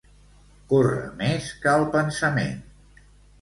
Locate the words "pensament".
1.97-2.59